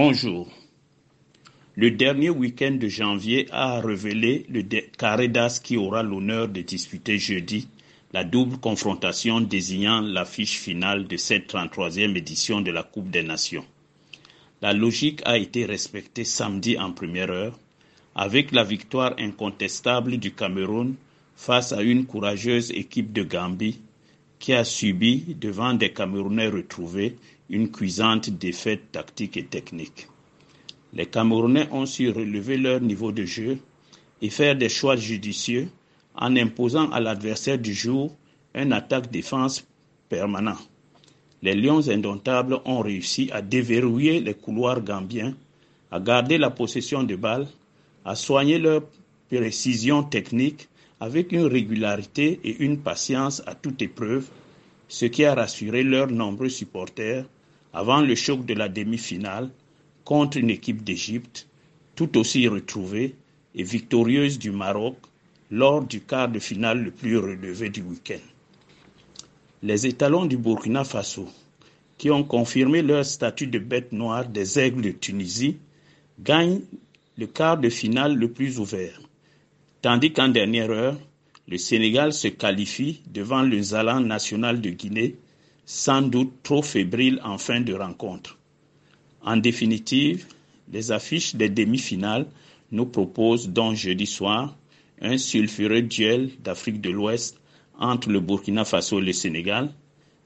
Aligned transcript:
Bonjour. 0.00 0.46
Le 1.74 1.90
dernier 1.90 2.30
week-end 2.30 2.76
de 2.80 2.86
janvier 2.86 3.48
a 3.50 3.80
révélé 3.80 4.46
le 4.48 4.62
carré 4.96 5.26
d'as 5.26 5.58
qui 5.58 5.76
aura 5.76 6.04
l'honneur 6.04 6.46
de 6.46 6.60
disputer 6.60 7.18
jeudi 7.18 7.66
la 8.12 8.22
double 8.22 8.58
confrontation 8.58 9.40
désignant 9.40 10.00
l'affiche 10.00 10.56
finale 10.60 11.08
de 11.08 11.16
cette 11.16 11.52
33e 11.52 12.16
édition 12.16 12.60
de 12.60 12.70
la 12.70 12.84
Coupe 12.84 13.10
des 13.10 13.24
Nations. 13.24 13.64
La 14.62 14.72
logique 14.72 15.20
a 15.24 15.36
été 15.36 15.64
respectée 15.64 16.22
samedi 16.22 16.78
en 16.78 16.92
première 16.92 17.32
heure 17.32 17.58
avec 18.14 18.52
la 18.52 18.62
victoire 18.62 19.16
incontestable 19.18 20.18
du 20.18 20.30
Cameroun 20.30 20.94
face 21.34 21.72
à 21.72 21.82
une 21.82 22.06
courageuse 22.06 22.70
équipe 22.70 23.12
de 23.12 23.24
Gambie 23.24 23.80
qui 24.38 24.52
a 24.52 24.64
subi, 24.64 25.34
devant 25.40 25.74
des 25.74 25.92
Camerounais 25.92 26.48
retrouvés, 26.48 27.16
une 27.50 27.70
cuisante 27.70 28.30
défaite 28.30 28.92
tactique 28.92 29.36
et 29.36 29.44
technique. 29.46 30.08
Les 30.92 31.06
Camerounais 31.06 31.68
ont 31.72 31.86
su 31.86 32.10
relever 32.10 32.56
leur 32.56 32.80
niveau 32.80 33.12
de 33.12 33.24
jeu 33.24 33.58
et 34.22 34.30
faire 34.30 34.56
des 34.56 34.68
choix 34.68 34.96
judicieux 34.96 35.68
en 36.14 36.36
imposant 36.36 36.90
à 36.90 37.00
l'adversaire 37.00 37.58
du 37.58 37.72
jour 37.74 38.14
un 38.54 38.72
attaque-défense 38.72 39.66
permanent. 40.08 40.56
Les 41.42 41.54
Lions 41.54 41.88
indomptables 41.88 42.58
ont 42.64 42.80
réussi 42.80 43.30
à 43.32 43.42
déverrouiller 43.42 44.20
les 44.20 44.34
couloirs 44.34 44.80
gambiens, 44.80 45.34
à 45.90 46.00
garder 46.00 46.36
la 46.38 46.50
possession 46.50 47.02
de 47.04 47.14
balles, 47.14 47.46
à 48.04 48.14
soigner 48.16 48.58
leur 48.58 48.82
précision 49.30 50.02
technique 50.02 50.68
avec 51.00 51.32
une 51.32 51.44
régularité 51.46 52.40
et 52.44 52.56
une 52.64 52.78
patience 52.78 53.42
à 53.46 53.54
toute 53.54 53.82
épreuve, 53.82 54.28
ce 54.88 55.06
qui 55.06 55.24
a 55.24 55.34
rassuré 55.34 55.82
leurs 55.82 56.10
nombreux 56.10 56.48
supporters 56.48 57.24
avant 57.72 58.00
le 58.00 58.14
choc 58.14 58.44
de 58.46 58.54
la 58.54 58.68
demi-finale 58.68 59.50
contre 60.04 60.38
une 60.38 60.50
équipe 60.50 60.82
d'Égypte 60.82 61.46
tout 61.94 62.16
aussi 62.16 62.48
retrouvée 62.48 63.14
et 63.54 63.62
victorieuse 63.62 64.38
du 64.38 64.50
Maroc 64.50 64.96
lors 65.50 65.82
du 65.84 66.00
quart 66.00 66.28
de 66.28 66.38
finale 66.38 66.82
le 66.82 66.90
plus 66.90 67.18
relevé 67.18 67.70
du 67.70 67.82
week-end. 67.82 68.24
Les 69.62 69.86
étalons 69.86 70.26
du 70.26 70.36
Burkina 70.36 70.84
Faso, 70.84 71.28
qui 71.96 72.10
ont 72.10 72.22
confirmé 72.22 72.82
leur 72.82 73.04
statut 73.04 73.48
de 73.48 73.58
bête 73.58 73.92
noire 73.92 74.28
des 74.28 74.58
aigles 74.58 74.82
de 74.82 74.90
Tunisie, 74.92 75.56
gagnent 76.20 76.60
le 77.16 77.26
quart 77.26 77.58
de 77.58 77.68
finale 77.68 78.14
le 78.16 78.30
plus 78.30 78.60
ouvert, 78.60 79.00
tandis 79.82 80.12
qu'en 80.12 80.28
dernière 80.28 80.70
heure, 80.70 80.96
le 81.46 81.56
Sénégal 81.56 82.12
se 82.12 82.28
qualifie 82.28 83.00
devant 83.06 83.42
le 83.42 83.60
Zalan 83.62 84.00
national 84.00 84.60
de 84.60 84.70
Guinée, 84.70 85.16
sans 85.64 86.02
doute 86.02 86.32
trop 86.42 86.62
fébrile 86.62 87.20
en 87.24 87.38
fin 87.38 87.60
de 87.60 87.72
rencontre. 87.74 88.38
En 89.22 89.36
définitive, 89.36 90.26
les 90.72 90.92
affiches 90.92 91.34
des 91.34 91.48
demi-finales 91.48 92.26
nous 92.70 92.86
proposent 92.86 93.48
donc 93.48 93.76
jeudi 93.76 94.06
soir 94.06 94.56
un 95.00 95.16
sulfureux 95.16 95.82
duel 95.82 96.30
d'Afrique 96.42 96.80
de 96.80 96.90
l'Ouest 96.90 97.38
entre 97.78 98.10
le 98.10 98.20
Burkina 98.20 98.64
Faso 98.64 98.98
et 98.98 99.04
le 99.04 99.12
Sénégal, 99.12 99.72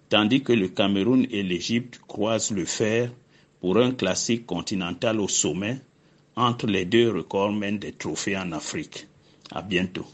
tandis 0.08 0.42
que 0.42 0.52
le 0.52 0.68
Cameroun 0.68 1.26
et 1.30 1.42
l'Égypte 1.42 2.00
croisent 2.08 2.52
le 2.52 2.64
fer 2.64 3.10
pour 3.60 3.76
un 3.78 3.92
classique 3.92 4.46
continental 4.46 5.20
au 5.20 5.28
sommet 5.28 5.78
entre 6.34 6.66
les 6.66 6.84
deux 6.84 7.10
recordmen 7.10 7.78
des 7.78 7.92
trophées 7.92 8.36
en 8.36 8.52
Afrique. 8.52 9.06
À 9.54 9.60
bientôt. 9.60 10.06